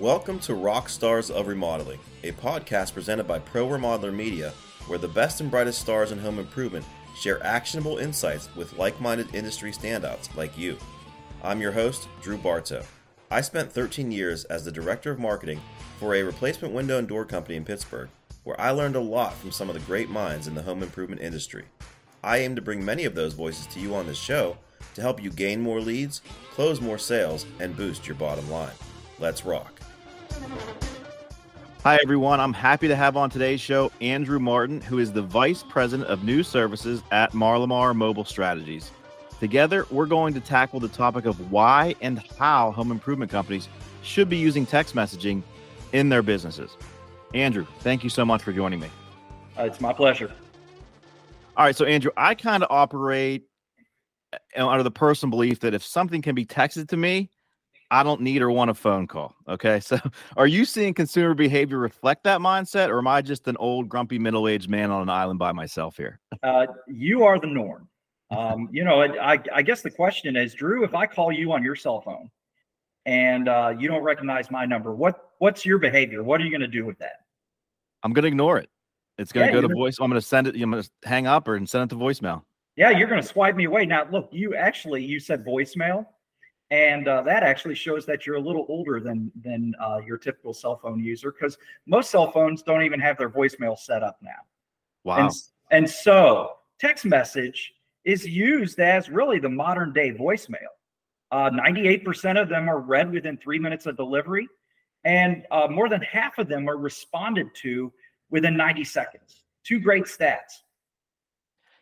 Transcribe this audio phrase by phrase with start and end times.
[0.00, 4.54] Welcome to Rock Stars of Remodeling, a podcast presented by Pro Remodeler Media,
[4.86, 9.34] where the best and brightest stars in home improvement share actionable insights with like minded
[9.34, 10.78] industry standouts like you.
[11.42, 12.82] I'm your host, Drew Bartow.
[13.30, 15.60] I spent 13 years as the director of marketing
[15.98, 18.08] for a replacement window and door company in Pittsburgh,
[18.44, 21.20] where I learned a lot from some of the great minds in the home improvement
[21.20, 21.66] industry.
[22.24, 24.56] I aim to bring many of those voices to you on this show
[24.94, 26.22] to help you gain more leads,
[26.52, 28.72] close more sales, and boost your bottom line.
[29.18, 29.79] Let's rock.
[31.82, 32.40] Hi, everyone.
[32.40, 36.24] I'm happy to have on today's show Andrew Martin, who is the Vice President of
[36.24, 38.90] New Services at Marlimar Mobile Strategies.
[39.38, 43.68] Together, we're going to tackle the topic of why and how home improvement companies
[44.02, 45.42] should be using text messaging
[45.92, 46.76] in their businesses.
[47.34, 48.90] Andrew, thank you so much for joining me.
[49.58, 50.30] Uh, it's my pleasure.
[51.56, 51.74] All right.
[51.74, 53.44] So, Andrew, I kind of operate
[54.56, 57.30] under the personal belief that if something can be texted to me,
[57.90, 59.34] I don't need or want a phone call.
[59.48, 59.80] Okay.
[59.80, 59.98] So
[60.36, 64.18] are you seeing consumer behavior reflect that mindset, or am I just an old, grumpy,
[64.18, 66.20] middle aged man on an island by myself here?
[66.42, 67.88] Uh, you are the norm.
[68.30, 71.64] Um, you know, I, I, guess the question is, Drew, if I call you on
[71.64, 72.30] your cell phone
[73.04, 76.22] and uh, you don't recognize my number, what what's your behavior?
[76.22, 77.24] What are you going to do with that?
[78.04, 78.70] I'm going to ignore it.
[79.18, 79.98] It's going to yeah, go to voice.
[80.00, 80.54] I'm going to send it.
[80.54, 82.42] I'm going to hang up or send it to voicemail.
[82.76, 83.84] Yeah, you're going to swipe me away.
[83.84, 86.06] Now, look, you actually you said voicemail
[86.70, 90.54] and uh, that actually shows that you're a little older than than uh, your typical
[90.54, 94.30] cell phone user because most cell phones don't even have their voicemail set up now.
[95.04, 95.18] Wow.
[95.18, 95.32] And,
[95.70, 97.72] and so text message
[98.04, 100.70] is used as really the modern day voicemail.
[101.32, 104.48] Uh, 98% of them are read within three minutes of delivery,
[105.04, 107.92] and uh, more than half of them are responded to
[108.30, 109.44] within 90 seconds.
[109.64, 110.62] Two great stats.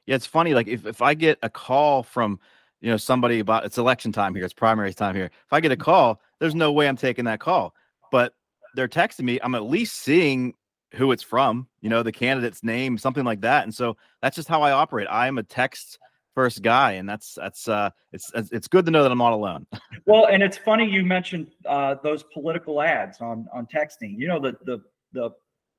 [0.07, 0.55] Yeah, it's funny.
[0.55, 2.41] Like if, if I get a call from
[2.81, 5.27] you know somebody about it's election time here it's primary time here.
[5.27, 7.75] If i get a call there's no way i'm taking that call
[8.11, 8.35] but
[8.75, 10.55] they're texting me i'm at least seeing
[10.95, 14.49] who it's from you know the candidate's name something like that and so that's just
[14.49, 15.07] how i operate.
[15.11, 15.99] I am a text
[16.35, 19.67] first guy and that's that's uh it's it's good to know that i'm not alone.
[20.07, 24.17] Well and it's funny you mentioned uh those political ads on on texting.
[24.17, 24.79] You know the the
[25.13, 25.31] the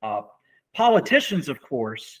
[0.02, 0.22] uh
[0.74, 2.20] politicians of course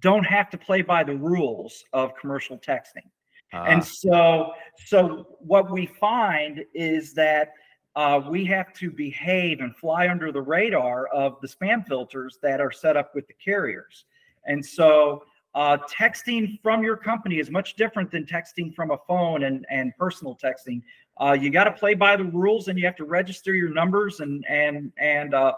[0.00, 3.06] don't have to play by the rules of commercial texting
[3.54, 3.84] and ah.
[3.84, 4.52] so,
[4.86, 7.52] so what we find is that
[7.96, 12.60] uh, we have to behave and fly under the radar of the spam filters that
[12.60, 14.04] are set up with the carriers.
[14.46, 19.44] And so, uh, texting from your company is much different than texting from a phone
[19.44, 20.82] and, and personal texting.
[21.20, 24.18] Uh, you got to play by the rules and you have to register your numbers
[24.18, 25.52] and and and uh,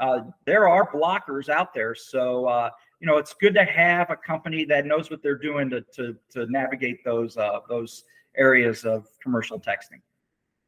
[0.00, 1.94] uh, there are blockers out there.
[1.94, 2.70] So uh,
[3.00, 6.16] you know, it's good to have a company that knows what they're doing to to,
[6.30, 8.04] to navigate those uh, those
[8.36, 10.00] areas of commercial texting.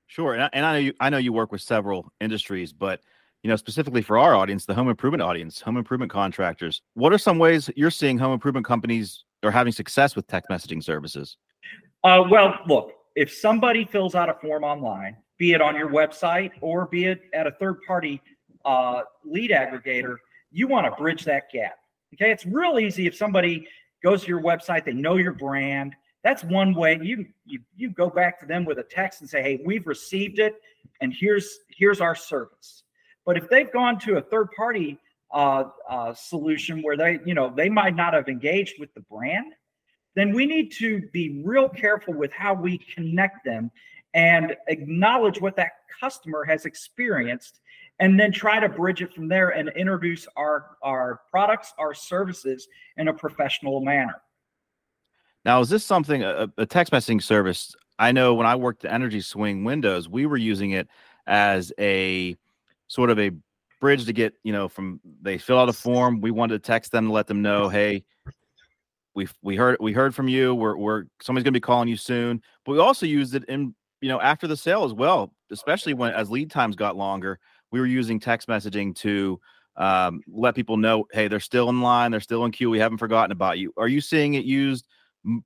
[0.06, 3.00] Sure, and I, and I know you I know you work with several industries, but
[3.42, 6.82] you know specifically for our audience, the home improvement audience, home improvement contractors.
[6.94, 10.82] What are some ways you're seeing home improvement companies are having success with text messaging
[10.82, 11.36] services?
[12.04, 16.50] Uh, well, look, if somebody fills out a form online, be it on your website
[16.60, 18.20] or be it at a third party
[18.64, 20.16] uh, lead aggregator,
[20.50, 21.76] you want to bridge that gap.
[22.14, 23.66] Okay, it's real easy if somebody
[24.02, 25.94] goes to your website, they know your brand.
[26.22, 29.42] That's one way you you you go back to them with a text and say,
[29.42, 30.54] "Hey, we've received it,
[31.00, 32.82] and here's here's our service."
[33.24, 34.98] But if they've gone to a third party
[35.32, 39.52] uh, uh, solution where they you know they might not have engaged with the brand,
[40.14, 43.70] then we need to be real careful with how we connect them
[44.14, 47.60] and acknowledge what that customer has experienced
[47.98, 52.66] and then try to bridge it from there and introduce our our products our services
[52.96, 54.20] in a professional manner.
[55.44, 57.74] Now is this something a, a text messaging service?
[57.98, 60.88] I know when i worked at energy swing windows we were using it
[61.26, 62.36] as a
[62.88, 63.30] sort of a
[63.78, 66.92] bridge to get you know from they fill out a form we wanted to text
[66.92, 68.02] them to let them know hey
[69.14, 70.54] we we heard we heard from you.
[70.54, 72.42] We're, we're somebody's going to be calling you soon.
[72.64, 76.12] But we also used it in you know after the sale as well especially when
[76.12, 77.38] as lead times got longer
[77.70, 79.40] we were using text messaging to
[79.76, 82.70] um, let people know, hey, they're still in line, they're still in queue.
[82.70, 83.72] We haven't forgotten about you.
[83.76, 84.86] Are you seeing it used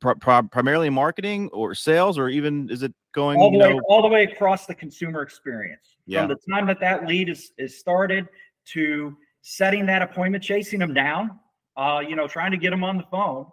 [0.00, 3.74] pr- pr- primarily in marketing or sales, or even is it going all the way
[3.74, 3.80] know...
[3.88, 5.96] all the way across the consumer experience?
[6.06, 6.20] Yeah.
[6.20, 8.26] From the time that that lead is is started
[8.72, 11.38] to setting that appointment, chasing them down,
[11.76, 13.46] uh, you know, trying to get them on the phone.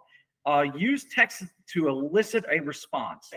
[0.44, 3.30] Uh, use text to elicit a response.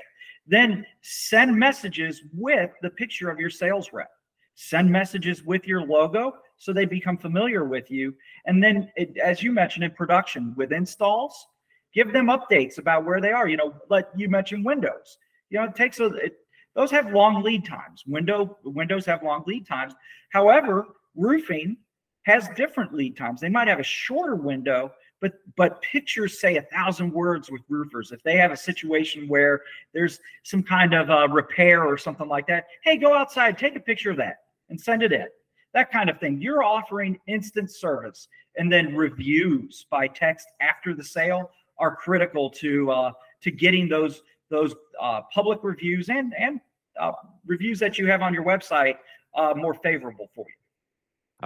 [0.48, 4.12] Then send messages with the picture of your sales rep
[4.56, 8.16] send messages with your logo so they become familiar with you.
[8.46, 11.48] And then, it, as you mentioned in production with installs,
[11.94, 13.48] give them updates about where they are.
[13.48, 15.18] You know, like you mentioned Windows.
[15.50, 16.38] You know, it takes a it,
[16.74, 18.04] those have long lead times.
[18.08, 19.94] Window windows have long lead times.
[20.32, 21.78] However, roofing
[22.24, 23.40] has different lead times.
[23.40, 24.92] They might have a shorter window,
[25.22, 28.12] but but pictures say a thousand words with roofers.
[28.12, 29.62] If they have a situation where
[29.94, 33.80] there's some kind of a repair or something like that, hey, go outside, take a
[33.80, 34.38] picture of that,
[34.70, 35.28] and send it in.
[35.74, 36.42] That kind of thing.
[36.42, 38.28] You're offering instant service,
[38.58, 44.22] and then reviews by text after the sale are critical to uh, to getting those
[44.50, 46.60] those uh, public reviews and and
[47.00, 47.12] uh,
[47.46, 48.96] reviews that you have on your website
[49.36, 50.56] uh, more favorable for you.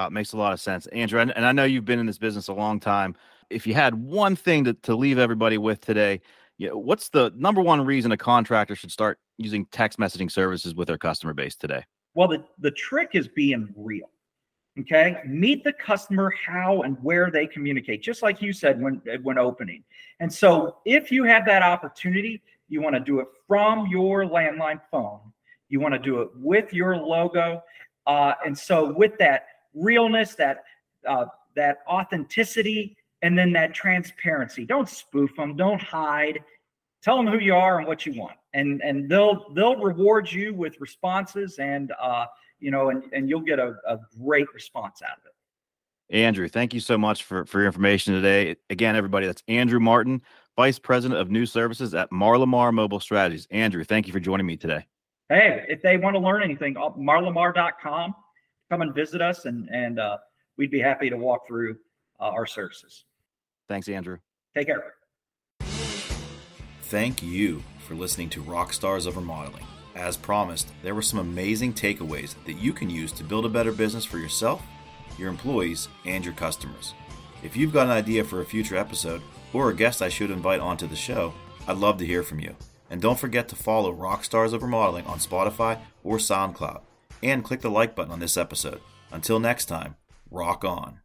[0.02, 1.20] Uh, makes a lot of sense, Andrew.
[1.20, 3.16] And, and I know you've been in this business a long time.
[3.50, 6.22] If you had one thing to, to leave everybody with today,
[6.58, 10.76] you know, what's the number one reason a contractor should start using text messaging services
[10.76, 11.84] with their customer base today?
[12.14, 14.10] Well, the, the trick is being real.
[14.82, 15.18] Okay.
[15.26, 19.84] Meet the customer how and where they communicate, just like you said when when opening.
[20.20, 24.80] And so if you have that opportunity, you want to do it from your landline
[24.90, 25.20] phone.
[25.68, 27.62] You want to do it with your logo.
[28.08, 30.64] Uh, and so with that realness, that
[31.06, 31.26] uh,
[31.56, 34.66] that authenticity, and then that transparency.
[34.66, 35.56] Don't spoof them.
[35.56, 36.44] Don't hide.
[37.02, 40.54] Tell them who you are and what you want, and and they'll they'll reward you
[40.54, 42.26] with responses, and uh,
[42.60, 45.34] you know, and and you'll get a, a great response out of it.
[46.12, 48.56] Andrew, thank you so much for, for your information today.
[48.70, 50.22] Again, everybody, that's Andrew Martin,
[50.56, 53.48] Vice President of New Services at Marlimar Mobile Strategies.
[53.52, 54.88] Andrew, thank you for joining me today.
[55.30, 58.16] Hey, if they want to learn anything, uh, marlimar.com,
[58.72, 60.18] come and visit us, and, and uh,
[60.58, 61.78] we'd be happy to walk through
[62.20, 63.06] uh, our services.
[63.70, 64.18] Thanks, Andrew.
[64.54, 64.94] Take care.
[66.84, 69.66] Thank you for listening to Rockstars of Remodeling.
[69.96, 73.72] As promised, there were some amazing takeaways that you can use to build a better
[73.72, 74.62] business for yourself
[75.20, 76.94] your employees, and your customers.
[77.44, 79.22] If you've got an idea for a future episode
[79.54, 81.34] or a guest I should invite onto the show,
[81.68, 82.56] I'd love to hear from you.
[82.90, 86.82] And don't forget to follow Rockstars of Remodeling on Spotify or SoundCloud
[87.22, 88.82] and click the like button on this episode.
[89.12, 89.96] Until next time,
[90.32, 91.02] rock on.